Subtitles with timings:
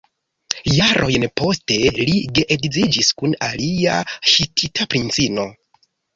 [0.77, 4.01] Jarojn poste li geedziĝis kun alia
[4.33, 5.47] hitita princino.